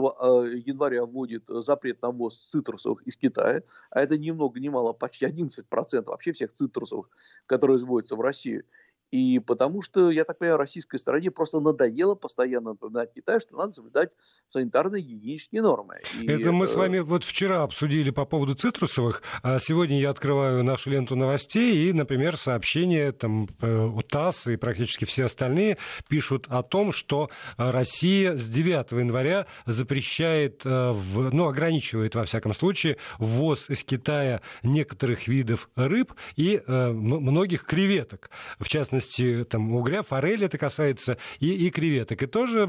января 0.67 1.05
вводит 1.05 1.45
запрет 1.49 2.01
на 2.03 2.11
ввоз 2.11 2.39
цитрусовых 2.39 3.03
из 3.03 3.17
Китая, 3.17 3.63
а 3.91 4.01
это 4.01 4.17
ни 4.19 4.31
много 4.31 4.61
ни 4.61 4.69
мало, 4.69 4.93
почти 4.93 5.27
11% 5.27 6.05
вообще 6.07 6.33
всех 6.33 6.53
цитрусовых, 6.53 7.09
которые 7.47 7.77
изводятся 7.77 8.17
в 8.17 8.21
Россию. 8.21 8.65
И 9.14 9.38
потому 9.38 9.80
что, 9.80 10.11
я 10.11 10.25
так 10.25 10.38
понимаю, 10.38 10.59
российской 10.59 10.99
стороне 10.99 11.30
просто 11.30 11.61
надоело 11.61 12.16
постоянно 12.16 12.71
напоминать 12.71 13.12
Китаю, 13.14 13.38
что 13.38 13.56
надо 13.56 13.71
соблюдать 13.71 14.11
санитарные 14.49 15.02
гигиенические 15.02 15.62
нормы. 15.62 16.00
И 16.21 16.26
это 16.26 16.50
мы 16.50 16.66
с 16.66 16.75
вами 16.75 16.99
вот 16.99 17.23
вчера 17.23 17.62
обсудили 17.62 18.11
по 18.11 18.25
поводу 18.25 18.56
цитрусовых, 18.56 19.23
а 19.44 19.61
сегодня 19.61 20.00
я 20.00 20.11
открываю 20.11 20.64
нашу 20.64 20.90
ленту 20.90 21.14
новостей, 21.14 21.88
и, 21.88 21.92
например, 21.92 22.37
сообщения 22.37 23.12
там 23.12 23.47
у 23.62 24.02
ТАСС 24.02 24.49
и 24.49 24.56
практически 24.56 25.04
все 25.04 25.26
остальные 25.26 25.78
пишут 26.09 26.47
о 26.49 26.64
том, 26.64 26.90
что 26.90 27.30
Россия 27.56 28.37
с 28.37 28.49
9 28.49 28.99
января 28.99 29.47
запрещает, 29.64 30.62
э, 30.64 30.94
ну, 31.30 31.47
ограничивает, 31.47 32.16
во 32.16 32.25
всяком 32.25 32.52
случае, 32.52 32.97
ввоз 33.21 33.71
из 33.71 33.85
Китая 33.85 34.40
некоторых 34.64 35.28
видов 35.28 35.71
рыб 35.76 36.14
и 36.35 36.61
э, 36.66 36.90
многих 36.90 37.64
креветок. 37.64 38.28
В 38.59 38.68
частности, 38.68 39.04
части 39.05 39.45
там, 39.45 39.75
угря, 39.75 40.03
форели 40.03 40.47
это 40.47 40.59
касается, 40.59 41.19
и, 41.41 41.67
и 41.67 41.71
креветок. 41.71 42.23
И 42.23 42.27
тоже 42.27 42.69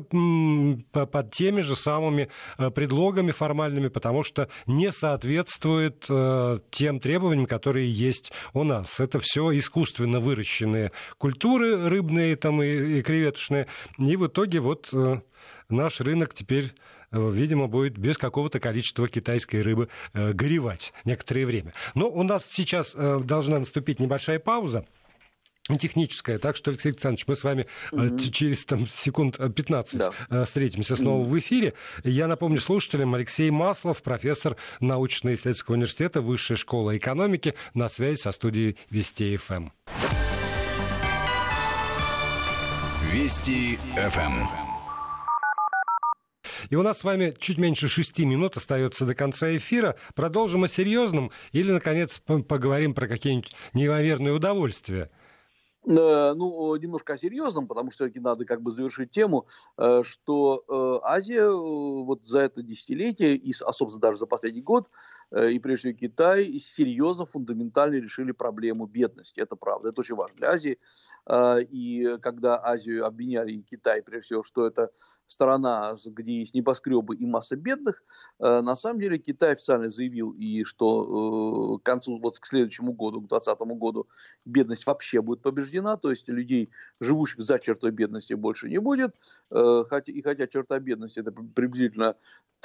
под 0.92 1.32
теми 1.32 1.62
же 1.62 1.76
самыми 1.76 2.30
предлогами 2.74 3.32
формальными, 3.32 3.88
потому 3.88 4.24
что 4.24 4.50
не 4.66 4.92
соответствует 4.92 6.06
тем 6.72 7.00
требованиям, 7.00 7.46
которые 7.46 7.92
есть 7.92 8.32
у 8.54 8.64
нас. 8.64 9.00
Это 9.00 9.20
все 9.20 9.58
искусственно 9.58 10.20
выращенные 10.20 10.92
культуры 11.18 11.90
рыбные 11.90 12.36
там, 12.36 12.62
и, 12.62 13.00
и 13.00 13.02
креветочные. 13.02 13.68
И 13.98 14.16
в 14.16 14.28
итоге 14.28 14.60
вот 14.60 14.92
наш 15.70 16.00
рынок 16.02 16.34
теперь 16.34 16.74
Э, 17.16 17.32
видимо, 17.32 17.68
будет 17.68 17.98
без 17.98 18.18
какого-то 18.18 18.60
количества 18.60 19.08
китайской 19.08 19.62
рыбы 19.62 19.90
э, 20.14 20.34
горевать 20.34 20.94
некоторое 21.06 21.46
время. 21.46 21.74
Но 21.94 22.10
у 22.10 22.24
нас 22.24 22.48
сейчас 22.52 22.94
э, 22.96 23.20
должна 23.24 23.60
наступить 23.60 24.00
небольшая 24.00 24.40
пауза 24.40 24.86
техническая. 25.80 26.38
Так 26.38 26.56
что, 26.56 26.72
Алексей 26.72 26.90
Александрович, 26.90 27.26
мы 27.28 27.36
с 27.36 27.44
вами 27.44 27.68
угу. 27.92 28.20
через 28.20 28.66
там, 28.66 28.88
секунд 28.88 29.38
15 29.38 30.00
да. 30.30 30.46
встретимся 30.46 30.96
снова 30.96 31.22
угу. 31.22 31.32
в 31.32 31.40
эфире. 31.40 31.74
Я 32.04 32.28
напомню 32.28 32.60
слушателям, 32.60 33.16
Алексей 33.16 33.50
Маслов, 33.50 34.02
профессор 34.04 34.58
научно-исследовательского 34.80 35.76
университета 35.76 36.22
Высшей 36.22 36.56
школы 36.56 36.98
экономики, 36.98 37.56
на 37.74 37.90
связи 37.90 38.20
со 38.20 38.32
студией 38.32 38.78
Вести 38.90 39.36
ФМ. 39.38 39.54
Эм. 39.54 39.72
Вести 43.12 43.78
ФМ. 43.96 44.66
И 46.70 46.76
у 46.76 46.82
нас 46.82 47.00
с 47.00 47.04
вами 47.04 47.36
чуть 47.40 47.58
меньше 47.58 47.88
шести 47.88 48.26
минут 48.26 48.58
остается 48.58 49.06
до 49.06 49.16
конца 49.16 49.56
эфира. 49.56 49.96
Продолжим 50.16 50.64
о 50.64 50.68
серьезном 50.68 51.32
или, 51.52 51.72
наконец, 51.72 52.20
поговорим 52.20 52.94
про 52.94 53.08
какие-нибудь 53.08 53.52
неимоверные 53.74 54.34
удовольствия? 54.34 55.10
Э, 55.88 56.34
ну, 56.36 56.76
немножко 56.78 57.14
о 57.14 57.18
серьезном, 57.18 57.68
потому 57.68 57.92
что 57.92 58.06
все-таки 58.06 58.20
надо 58.20 58.46
как 58.46 58.62
бы 58.62 58.72
завершить 58.72 59.12
тему, 59.12 59.48
э, 59.78 60.02
что 60.04 60.64
э, 60.68 61.06
Азия 61.08 61.50
вот 61.52 62.26
за 62.26 62.40
это 62.40 62.64
десятилетие, 62.64 63.36
и 63.36 63.54
особенно 63.62 64.00
даже 64.00 64.20
за 64.20 64.26
последний 64.26 64.62
год, 64.62 64.90
и 65.32 65.60
прежде 65.60 65.90
всего 65.90 66.00
Китай, 66.00 66.60
серьезно, 66.60 67.26
фундаментально 67.26 67.96
решили 67.96 68.32
проблему 68.32 68.86
бедности. 68.86 69.40
Это 69.40 69.56
правда, 69.56 69.90
это 69.90 70.02
очень 70.02 70.16
важно 70.16 70.38
для 70.38 70.52
Азии. 70.52 70.80
А, 71.26 71.58
и 71.58 72.18
когда 72.20 72.64
Азию 72.64 73.06
обвиняли 73.06 73.54
и 73.54 73.62
Китай, 73.64 74.02
прежде 74.02 74.26
всего, 74.26 74.44
что 74.44 74.68
это 74.68 74.92
страна, 75.28 75.96
где 76.06 76.40
есть 76.40 76.54
небоскребы 76.54 77.16
и 77.16 77.26
масса 77.26 77.56
бедных, 77.56 78.04
а, 78.40 78.62
на 78.62 78.76
самом 78.76 79.00
деле 79.00 79.18
Китай 79.18 79.54
официально 79.54 79.90
заявил, 79.90 80.32
и 80.32 80.64
что 80.64 81.80
к 81.80 81.84
концу, 81.84 82.20
вот 82.20 82.40
к 82.40 82.46
следующему 82.46 82.94
году, 82.94 83.22
к 83.22 83.28
2020 83.28 83.60
году, 83.78 84.08
бедность 84.46 84.86
вообще 84.86 85.22
будет 85.22 85.42
побеждена, 85.42 85.75
то 85.98 86.10
есть 86.10 86.28
людей, 86.28 86.70
живущих 87.00 87.42
за 87.42 87.60
чертой 87.60 87.92
бедности, 87.92 88.34
больше 88.34 88.70
не 88.70 88.80
будет, 88.80 89.16
э, 89.52 89.84
и 90.08 90.22
хотя 90.22 90.48
черта 90.48 90.80
бедности 90.80 91.20
это 91.20 91.32
приблизительно 91.32 92.16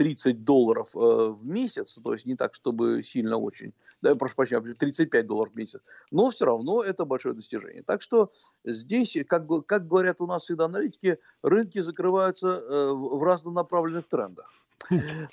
30 0.01 0.45
долларов 0.45 0.89
э, 0.95 0.99
в 0.99 1.47
месяц, 1.47 1.99
то 2.03 2.13
есть 2.15 2.25
не 2.25 2.35
так, 2.35 2.55
чтобы 2.55 3.03
сильно 3.03 3.37
очень, 3.37 3.75
да, 4.01 4.15
прошу 4.15 4.35
прощения, 4.35 4.75
35 4.75 5.27
долларов 5.27 5.53
в 5.53 5.57
месяц, 5.57 5.81
но 6.11 6.31
все 6.31 6.47
равно 6.47 6.83
это 6.83 7.05
большое 7.05 7.35
достижение. 7.35 7.83
Так 7.83 8.01
что 8.01 8.31
здесь, 8.65 9.19
как, 9.29 9.47
как 9.67 9.87
говорят 9.87 10.23
у 10.23 10.27
нас 10.27 10.45
всегда 10.45 10.65
аналитики, 10.65 11.19
рынки 11.43 11.81
закрываются 11.81 12.49
э, 12.49 12.93
в 12.93 13.23
разнонаправленных 13.23 14.07
трендах. 14.07 14.51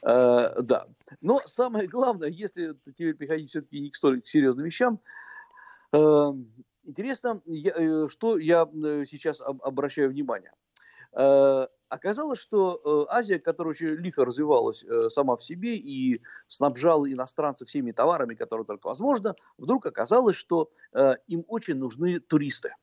Да. 0.04 0.88
Но 1.22 1.40
самое 1.46 1.88
главное, 1.88 2.28
если 2.28 2.74
теперь 2.86 3.14
переходить 3.14 3.50
все-таки 3.50 3.80
не 3.80 3.90
к 3.90 3.96
столь 3.96 4.22
серьезным 4.26 4.66
вещам, 4.66 5.00
интересно, 6.88 7.42
я, 7.46 7.74
э, 7.76 8.08
что 8.08 8.38
я 8.38 8.68
э, 8.74 9.04
сейчас 9.06 9.42
об, 9.42 9.62
обращаю 9.62 10.10
внимание. 10.10 10.52
Э, 11.14 11.68
оказалось, 11.90 12.40
что 12.40 13.08
Азия, 13.10 13.40
которая 13.40 13.72
очень 13.72 13.88
лихо 13.88 14.26
развивалась 14.26 14.84
сама 15.10 15.36
в 15.36 15.44
себе 15.44 15.76
и 15.76 16.22
снабжала 16.48 17.12
иностранцев 17.12 17.70
всеми 17.70 17.92
товарами, 17.92 18.36
которые 18.36 18.66
только 18.66 18.88
возможно, 18.88 19.36
вдруг 19.58 19.86
оказалось, 19.86 20.36
что 20.36 20.70
им 21.28 21.46
очень 21.48 21.76
нужны 21.76 22.20
туристы. 22.20 22.74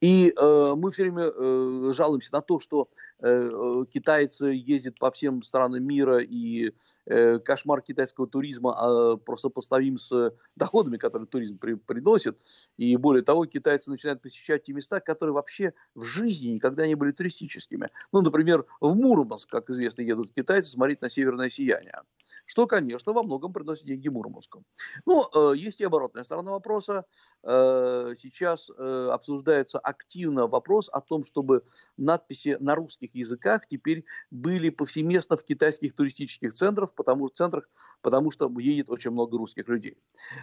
И 0.00 0.32
э, 0.36 0.74
мы 0.76 0.90
все 0.90 1.04
время 1.04 1.24
э, 1.24 1.92
жалуемся 1.92 2.34
на 2.34 2.42
то, 2.42 2.58
что 2.58 2.88
э, 3.20 3.84
китайцы 3.90 4.46
ездят 4.46 4.98
по 4.98 5.10
всем 5.10 5.42
странам 5.42 5.84
мира, 5.84 6.18
и 6.18 6.72
э, 7.06 7.38
кошмар 7.38 7.82
китайского 7.82 8.26
туризма 8.26 8.76
э, 8.78 9.16
просто 9.18 9.48
поставим 9.48 9.98
с 9.98 10.34
доходами, 10.56 10.96
которые 10.96 11.26
туризм 11.26 11.58
при, 11.58 11.74
приносит. 11.74 12.40
И 12.76 12.96
более 12.96 13.22
того, 13.22 13.46
китайцы 13.46 13.90
начинают 13.90 14.22
посещать 14.22 14.64
те 14.64 14.72
места, 14.72 15.00
которые 15.00 15.34
вообще 15.34 15.72
в 15.94 16.02
жизни 16.02 16.48
никогда 16.48 16.86
не 16.86 16.94
были 16.94 17.12
туристическими. 17.12 17.90
Ну, 18.12 18.22
например, 18.22 18.66
в 18.80 18.94
Мурманск, 18.94 19.48
как 19.48 19.70
известно, 19.70 20.02
едут 20.02 20.32
китайцы 20.32 20.70
смотреть 20.70 21.00
на 21.02 21.08
северное 21.08 21.48
сияние 21.48 22.02
что, 22.44 22.66
конечно, 22.66 23.12
во 23.12 23.22
многом 23.22 23.52
приносит 23.52 23.86
деньги 23.86 24.08
Мурманску. 24.08 24.64
Ну, 25.06 25.24
э, 25.34 25.56
есть 25.56 25.80
и 25.80 25.84
оборотная 25.84 26.24
сторона 26.24 26.52
вопроса. 26.52 27.04
Э, 27.42 28.12
сейчас 28.16 28.70
э, 28.70 29.08
обсуждается 29.10 29.78
активно 29.78 30.46
вопрос 30.46 30.88
о 30.92 31.00
том, 31.00 31.24
чтобы 31.24 31.64
надписи 31.96 32.56
на 32.60 32.74
русских 32.74 33.14
языках 33.14 33.66
теперь 33.66 34.04
были 34.30 34.70
повсеместно 34.70 35.36
в 35.36 35.44
китайских 35.44 35.94
туристических 35.94 36.52
центрах, 36.52 36.94
потому, 36.94 37.28
центрах, 37.28 37.68
потому 38.02 38.30
что 38.30 38.52
едет 38.58 38.90
очень 38.90 39.10
много 39.10 39.38
русских 39.38 39.68
людей. 39.68 39.98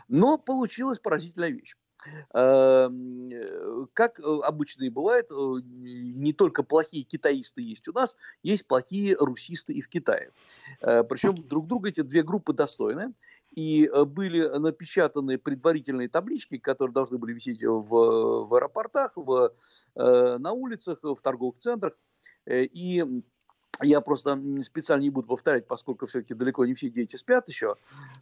Но 0.08 0.38
получилась 0.38 1.00
поразительная 1.00 1.50
вещь. 1.50 1.76
Эм, 2.34 3.30
э, 3.30 3.86
как 3.94 4.20
э, 4.20 4.24
обычно 4.44 4.84
и 4.84 4.90
бывает, 4.90 5.30
э, 5.32 5.36
не 5.36 6.32
только 6.32 6.64
плохие 6.64 7.04
китаисты 7.04 7.62
есть 7.62 7.88
у 7.90 7.92
нас, 7.92 8.16
есть 8.42 8.68
плохие 8.68 9.16
русисты 9.20 9.74
и 9.74 9.82
в 9.82 9.90
Китае. 9.90 10.32
Причем 10.80 11.36
друг 11.36 11.68
друга 11.68 11.90
эти 11.90 12.02
две 12.02 12.24
группы 12.24 12.54
достойны. 12.54 13.14
И 13.56 13.90
были 14.06 14.48
напечатаны 14.60 15.40
предварительные 15.40 16.08
таблички, 16.08 16.60
которые 16.60 16.94
должны 16.94 17.18
были 17.18 17.34
висеть 17.34 17.64
в, 17.64 17.90
в 18.46 18.54
аэропортах, 18.54 19.14
в, 19.16 19.52
на 19.96 20.52
улицах, 20.52 21.00
в 21.02 21.18
торговых 21.22 21.58
центрах. 21.58 21.94
И 22.48 23.04
я 23.82 24.02
просто 24.02 24.40
специально 24.64 25.02
не 25.02 25.10
буду 25.10 25.28
повторять, 25.28 25.68
поскольку 25.68 26.06
все-таки 26.06 26.36
далеко 26.36 26.64
не 26.66 26.76
все 26.76 26.90
дети 26.90 27.16
спят 27.16 27.50
еще. 27.50 27.76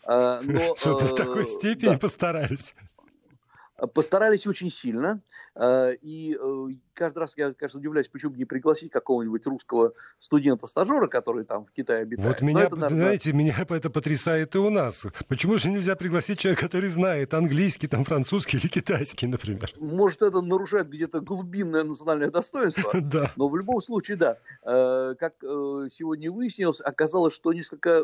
Но, 0.07 0.75
Что-то 0.77 1.07
в 1.07 1.15
такой 1.15 1.45
степени 1.47 1.91
да. 1.91 1.99
постараюсь 1.99 2.73
постарались 3.93 4.47
очень 4.47 4.71
сильно. 4.71 5.21
Э, 5.55 5.93
и 6.01 6.35
э, 6.35 6.67
каждый 6.93 7.19
раз 7.19 7.37
я, 7.37 7.53
конечно, 7.53 7.79
удивляюсь, 7.79 8.07
почему 8.07 8.31
бы 8.31 8.37
не 8.37 8.45
пригласить 8.45 8.91
какого-нибудь 8.91 9.45
русского 9.45 9.93
студента-стажера, 10.17 11.07
который 11.07 11.45
там 11.45 11.65
в 11.65 11.71
Китае 11.71 12.01
обитает. 12.01 12.27
Вот 12.27 12.41
меня, 12.41 12.63
это, 12.63 12.75
наверное... 12.75 13.03
знаете, 13.03 13.33
меня 13.33 13.55
это 13.69 13.89
потрясает 13.89 14.55
и 14.55 14.57
у 14.57 14.69
нас. 14.69 15.05
Почему 15.27 15.57
же 15.57 15.69
нельзя 15.69 15.95
пригласить 15.95 16.39
человека, 16.39 16.63
который 16.63 16.89
знает 16.89 17.33
английский, 17.33 17.87
там, 17.87 18.03
французский 18.03 18.57
или 18.57 18.67
китайский, 18.67 19.27
например? 19.27 19.71
Может, 19.77 20.23
это 20.23 20.41
нарушает 20.41 20.89
где-то 20.89 21.21
глубинное 21.21 21.83
национальное 21.83 22.31
достоинство. 22.31 22.91
Да. 23.07 23.31
Но 23.37 23.47
в 23.47 23.55
любом 23.55 23.79
случае, 23.79 24.17
да. 24.17 24.37
Э, 24.63 25.15
как 25.17 25.35
сегодня 25.39 26.31
выяснилось, 26.31 26.81
оказалось, 26.81 27.33
что 27.33 27.53
несколько 27.53 28.03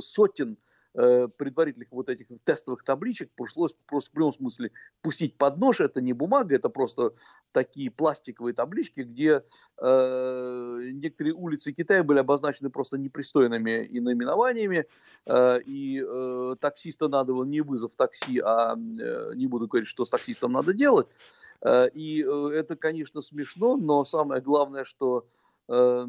сотен 0.00 0.56
Э, 0.94 1.26
предварительных 1.28 1.88
вот 1.90 2.10
этих 2.10 2.26
тестовых 2.44 2.84
табличек 2.84 3.30
пришлось 3.34 3.74
просто 3.86 4.10
в 4.10 4.12
прямом 4.12 4.32
смысле 4.32 4.72
пустить 5.00 5.38
под 5.38 5.56
нож. 5.56 5.80
Это 5.80 6.02
не 6.02 6.12
бумага, 6.12 6.54
это 6.54 6.68
просто 6.68 7.14
такие 7.52 7.90
пластиковые 7.90 8.52
таблички, 8.52 9.00
где 9.00 9.42
э, 9.78 10.80
некоторые 10.92 11.32
улицы 11.32 11.72
Китая 11.72 12.02
были 12.04 12.18
обозначены 12.18 12.68
просто 12.68 12.98
непристойными 12.98 13.86
и 13.86 14.00
наименованиями, 14.00 14.86
э, 15.24 15.60
и 15.64 16.04
э, 16.06 16.56
таксиста 16.60 17.08
надо 17.08 17.32
было 17.32 17.44
не 17.44 17.62
вызов 17.62 17.96
такси, 17.96 18.40
а 18.40 18.74
э, 18.74 19.34
не 19.34 19.46
буду 19.46 19.68
говорить, 19.68 19.88
что 19.88 20.04
с 20.04 20.10
таксистом 20.10 20.52
надо 20.52 20.74
делать. 20.74 21.08
Э, 21.62 21.88
и 21.94 22.22
э, 22.22 22.48
это, 22.52 22.76
конечно, 22.76 23.22
смешно, 23.22 23.78
но 23.78 24.04
самое 24.04 24.42
главное, 24.42 24.84
что 24.84 25.26
в 25.68 26.08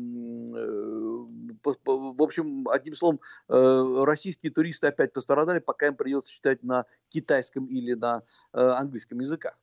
общем, 2.22 2.68
одним 2.70 2.96
словом, 2.96 3.20
э, 3.50 4.04
российские 4.06 4.52
туристы 4.52 4.88
опять 4.88 5.14
пострадали, 5.14 5.60
пока 5.60 5.88
им 5.88 5.96
придется 5.96 6.32
читать 6.32 6.64
на 6.64 6.86
китайском 7.10 7.68
или 7.68 7.94
на 7.94 8.24
э, 8.54 8.60
английском 8.60 9.20
языках. 9.20 9.58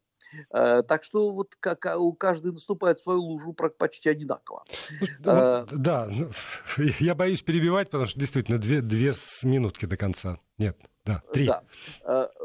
Так 0.51 1.03
что 1.03 1.33
вот 1.33 1.57
как 1.59 1.85
у 1.99 2.13
каждый 2.13 2.53
наступает 2.53 2.99
в 2.99 3.03
свою 3.03 3.21
лужу 3.21 3.53
почти 3.53 4.11
одинаково. 4.11 4.63
Ну, 5.01 5.67
да, 5.73 6.07
ну, 6.09 6.31
я 7.01 7.17
боюсь 7.17 7.43
перебивать, 7.43 7.91
потому 7.91 8.07
что 8.07 8.21
действительно 8.21 8.59
две, 8.59 8.81
две 8.81 9.13
минутки 9.43 9.87
до 9.87 9.97
конца. 9.97 10.39
Нет, 10.57 10.79
да, 11.05 11.25
три. 11.33 11.47
Да, 11.47 11.65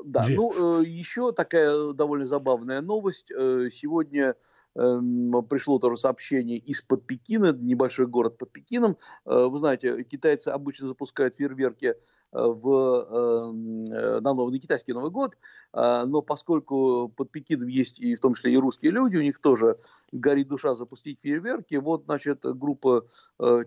да. 0.03 0.25
ну 0.29 0.81
еще 0.81 1.31
такая 1.31 1.93
довольно 1.93 2.25
забавная 2.25 2.81
новость. 2.81 3.27
Сегодня 3.27 4.29
эм, 4.29 4.35
пришло 4.75 5.79
тоже 5.79 5.95
сообщение 5.97 6.57
из-под 6.57 7.07
Пекина, 7.07 7.53
небольшой 7.53 8.07
город 8.07 8.37
под 8.37 8.51
Пекином. 8.51 8.97
Вы 9.23 9.57
знаете, 9.57 10.03
китайцы 10.03 10.49
обычно 10.49 10.87
запускают 10.87 11.35
фейерверки 11.35 11.95
в, 12.31 12.69
эм, 12.69 13.85
на, 13.85 14.33
новый, 14.33 14.51
на 14.51 14.59
китайский 14.59 14.91
Новый 14.91 15.11
год, 15.11 15.37
но 15.73 16.21
поскольку 16.21 17.07
под 17.07 17.31
Пекином 17.31 17.69
есть 17.69 17.99
и 17.99 18.15
в 18.15 18.19
том 18.19 18.33
числе 18.33 18.51
и 18.51 18.57
русские 18.57 18.91
люди, 18.91 19.15
у 19.15 19.21
них 19.21 19.39
тоже 19.39 19.77
горит 20.11 20.49
душа 20.49 20.75
запустить 20.75 21.21
фейерверки. 21.21 21.75
Вот, 21.75 22.05
значит, 22.05 22.39
группа 22.43 23.05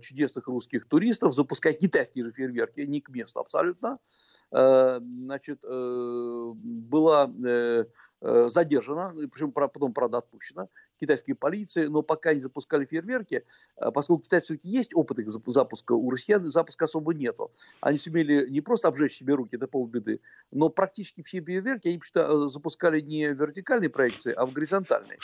чудесных 0.03 0.47
русских 0.49 0.85
туристов 0.85 1.35
запускает 1.35 1.79
китайские 1.79 2.27
же 2.27 2.33
фейерверки, 2.33 2.81
не 2.81 3.01
к 3.01 3.09
месту 3.09 3.41
абсолютно. 3.41 3.99
Значит, 4.51 5.65
была 5.65 7.31
задержана, 8.21 9.15
причем 9.33 9.53
потом, 9.53 9.95
правда, 9.95 10.19
отпущена 10.19 10.69
китайской 10.99 11.35
полиции, 11.35 11.87
но 11.87 12.03
пока 12.03 12.35
не 12.35 12.41
запускали 12.41 12.85
фейерверки, 12.85 13.45
а, 13.77 13.91
поскольку 13.91 14.23
китайцы 14.23 14.47
все-таки 14.47 14.69
есть 14.69 14.95
опыт 14.95 15.19
их 15.19 15.31
запуска, 15.31 15.93
у 15.93 16.11
россиян 16.11 16.45
запуска 16.47 16.85
особо 16.85 17.15
нету. 17.15 17.51
Они 17.81 17.99
сумели 17.99 18.49
не 18.49 18.61
просто 18.61 18.89
обжечь 18.89 19.17
себе 19.17 19.35
руки, 19.35 19.57
это 19.57 19.67
полбеды, 19.67 20.21
но 20.51 20.69
практически 20.69 21.23
все 21.23 21.41
фейерверки 21.41 21.89
они 21.89 22.01
что 22.03 22.49
запускали 22.49 23.01
не 23.01 23.29
в 23.29 23.41
вертикальной 23.41 23.89
проекции, 23.89 24.33
а 24.33 24.47
в 24.47 24.53
горизонтальной. 24.53 25.19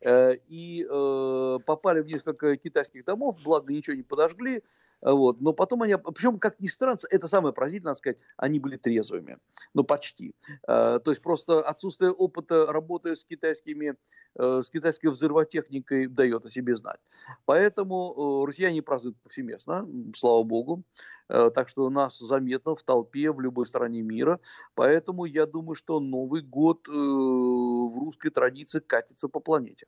Э, 0.00 0.34
и 0.48 0.86
э, 0.88 1.58
попали 1.64 2.00
в 2.00 2.06
несколько 2.06 2.56
китайских 2.56 3.04
домов, 3.04 3.36
благо 3.42 3.72
ничего 3.72 3.96
не 3.96 4.02
подожгли, 4.02 4.62
вот, 5.00 5.40
но 5.40 5.52
потом 5.52 5.82
они, 5.82 5.96
причем, 6.14 6.38
как 6.38 6.58
ни 6.60 6.66
странно, 6.66 6.98
это 7.10 7.28
самое 7.28 7.54
поразительное, 7.54 7.90
надо 7.90 7.98
сказать, 7.98 8.18
они 8.36 8.58
были 8.58 8.76
трезвыми, 8.76 9.38
ну 9.74 9.84
почти. 9.84 10.34
Э, 10.66 10.98
то 11.02 11.10
есть 11.10 11.22
просто 11.22 11.60
отсутствие 11.60 12.10
опыта 12.12 12.66
работы 12.66 13.14
с 13.14 13.24
китайскими, 13.24 13.96
с 14.36 14.70
китайской 14.70 15.08
взрывотехникой 15.10 16.06
дает 16.06 16.46
о 16.46 16.48
себе 16.48 16.74
знать. 16.76 17.00
Поэтому 17.44 18.42
э, 18.42 18.46
россияне 18.46 18.82
празднуют 18.82 19.16
повсеместно, 19.22 19.86
слава 20.14 20.42
богу. 20.42 20.84
Э, 21.28 21.50
так 21.54 21.68
что 21.68 21.88
нас 21.90 22.18
заметно 22.18 22.74
в 22.74 22.82
толпе 22.82 23.30
в 23.30 23.40
любой 23.40 23.66
стране 23.66 24.02
мира. 24.02 24.40
Поэтому 24.74 25.24
я 25.24 25.46
думаю, 25.46 25.74
что 25.74 26.00
Новый 26.00 26.42
год 26.42 26.88
э, 26.88 26.92
в 26.92 27.98
русской 27.98 28.30
традиции 28.30 28.80
катится 28.80 29.28
по 29.28 29.40
планете. 29.40 29.86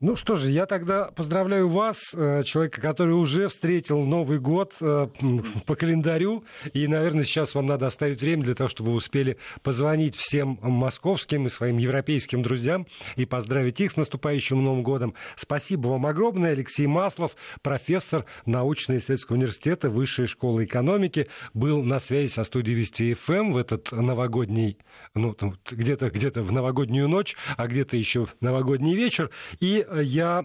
Ну 0.00 0.14
что 0.14 0.36
же, 0.36 0.52
я 0.52 0.66
тогда 0.66 1.06
поздравляю 1.06 1.68
вас, 1.68 2.14
э, 2.14 2.44
человека, 2.44 2.80
который 2.80 3.14
уже 3.14 3.48
встретил 3.48 4.04
Новый 4.04 4.38
год 4.38 4.76
э, 4.80 5.08
по 5.66 5.74
календарю. 5.74 6.44
И, 6.72 6.86
наверное, 6.86 7.24
сейчас 7.24 7.56
вам 7.56 7.66
надо 7.66 7.88
оставить 7.88 8.20
время 8.20 8.44
для 8.44 8.54
того, 8.54 8.68
чтобы 8.68 8.92
вы 8.92 8.98
успели 8.98 9.38
позвонить 9.64 10.14
всем 10.14 10.60
московским 10.62 11.46
и 11.46 11.48
своим 11.48 11.78
европейским 11.78 12.44
друзьям 12.44 12.86
и 13.16 13.26
поздравить 13.26 13.80
их 13.80 13.90
с 13.90 13.96
наступающим 13.96 14.62
Новым 14.62 14.84
годом. 14.84 15.14
Спасибо 15.34 15.88
вам 15.88 16.06
огромное. 16.06 16.52
Алексей 16.52 16.86
Маслов, 16.86 17.34
профессор 17.62 18.24
научно-исследовательского 18.46 19.34
университета 19.34 19.90
Высшей 19.90 20.28
школы 20.28 20.66
экономики, 20.66 21.26
был 21.54 21.82
на 21.82 21.98
связи 21.98 22.30
со 22.30 22.44
студией 22.44 22.78
Вести 22.78 23.14
ФМ 23.14 23.32
эм 23.32 23.52
в 23.52 23.56
этот 23.56 23.90
новогодний, 23.90 24.78
ну, 25.14 25.34
где-то 25.68 26.10
где 26.10 26.28
в 26.28 26.52
новогоднюю 26.52 27.08
ночь, 27.08 27.34
а 27.56 27.66
где-то 27.66 27.96
еще 27.96 28.28
новогодний 28.40 28.94
вечер. 28.94 29.30
И 29.58 29.86
я 29.96 30.44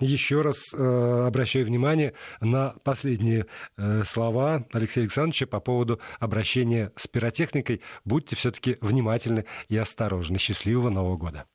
еще 0.00 0.40
раз 0.40 0.72
э, 0.74 1.24
обращаю 1.26 1.66
внимание 1.66 2.14
на 2.40 2.74
последние 2.84 3.46
э, 3.76 4.02
слова 4.04 4.66
Алексея 4.72 5.04
Александровича 5.04 5.46
по 5.46 5.60
поводу 5.60 6.00
обращения 6.20 6.92
с 6.96 7.06
пиротехникой. 7.06 7.82
Будьте 8.04 8.36
все-таки 8.36 8.78
внимательны 8.80 9.44
и 9.68 9.76
осторожны. 9.76 10.38
Счастливого 10.38 10.90
Нового 10.90 11.16
года. 11.16 11.46